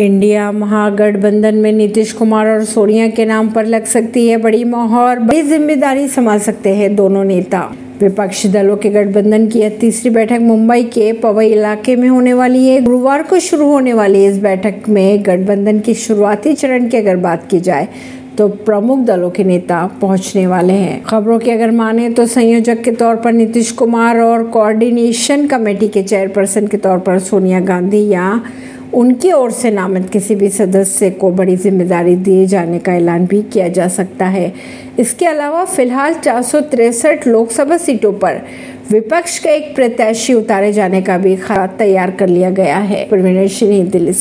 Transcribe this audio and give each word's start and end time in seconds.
India 0.00 0.50
महागठबंधन 0.52 1.54
में 1.54 1.70
नीतीश 1.72 2.12
कुमार 2.12 2.48
और 2.48 2.62
सोनिया 2.64 3.08
के 3.08 3.24
नाम 3.24 3.48
पर 3.48 3.66
लग 3.66 3.84
सकती 3.84 4.26
है 4.28 4.36
बड़ी 4.36 4.62
मोहर 4.64 5.18
बड़ी 5.18 5.42
ज़िम्मेदारी 5.42 6.06
संभाल 6.08 6.38
सकते 6.38 6.74
हैं 6.74 6.94
दोनों 6.96 7.24
नेता। 7.24 7.60
विपक्षी 8.00 8.48
दलों 8.48 8.76
के 8.76 8.90
गठबंधन 8.90 9.46
की 9.48 9.58
यह 9.58 9.76
तीसरी 9.80 10.10
बैठक 10.10 10.38
मुंबई 10.42 10.84
के 10.84 11.12
पवई 11.14 11.46
इलाके 11.46 11.96
में 11.96 12.08
होने 12.08 12.32
वाली 12.32 12.66
है। 12.66 12.80
गुरुवार 12.80 13.22
को 13.22 13.38
शुरू 13.40 13.66
होने 13.66 13.92
वाली 13.92 14.24
इस 14.26 14.38
बैठक 14.38 14.88
में 14.88 15.22
गठबंधन 15.26 15.80
की 15.80 15.94
शुरुआती 15.96 16.54
चरण 16.54 16.88
की 16.88 16.96
अगर 16.96 17.16
बात 17.18 17.46
की 17.50 17.60
जाए 17.60 17.88
तो 18.38 18.48
प्रमुख 18.48 18.98
दलों 18.98 19.30
के 19.30 19.44
नेता 19.44 19.84
पहुँचने 20.00 20.46
वाले 20.46 20.72
हैं। 20.72 21.02
खबरों 21.04 21.38
की 21.38 21.50
अगर 21.50 21.70
माने 21.72 22.08
तो 22.10 22.26
संयोजक 22.28 22.82
के 22.82 22.92
तौर 22.92 23.16
पर 23.16 23.32
नीतीश 23.32 23.72
कुमार 23.72 24.20
और 24.20 24.44
कोऑर्डिनेशन 24.48 25.46
कमेटी 25.46 25.88
के 25.88 26.02
चेयरपर्सन 26.02 26.66
के 26.66 26.76
तौर 26.78 26.98
पर 26.98 27.18
सोनिया 27.18 27.60
गांधी 27.60 28.06
या 28.08 28.40
उनकी 28.94 29.32
ओर 29.32 29.50
से 29.50 29.70
नामित 29.70 30.08
किसी 30.10 30.34
भी 30.34 30.48
सदस्य 30.48 31.10
को 31.10 31.30
बड़ी 31.30 31.56
ज़िम्मेदारी 31.56 32.16
दिए 32.16 32.46
जाने 32.46 32.78
का 32.78 32.94
ऐलान 32.94 33.26
भी 33.26 33.42
किया 33.42 33.68
जा 33.68 33.88
सकता 33.88 34.26
है। 34.26 34.52
इसके 34.98 35.26
अलावा 35.26 35.64
फ़िलहाल 35.64 36.14
चार 36.14 36.42
लोकसभा 37.26 37.76
सीटों 37.76 38.12
पर 38.12 38.40
विपक्ष 38.90 39.38
का 39.38 39.50
एक 39.50 39.74
प्रत्याशी 39.74 40.34
उतारे 40.34 40.72
जाने 40.72 41.02
का 41.02 41.18
भी 41.18 41.36
खराब 41.36 41.76
तैयार 41.78 42.10
कर 42.10 42.28
लिया 42.28 42.50
गया 42.50 42.78
है। 42.78 43.04
दिल्ली 43.84 44.12